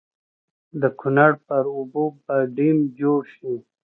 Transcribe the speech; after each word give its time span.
د 0.81 0.83
کنړ 1.01 1.31
پر 1.47 1.63
اوبو 1.77 2.05
به 2.25 2.35
ډېم 2.57 2.77
جوړ 2.99 3.21
شي. 3.35 3.53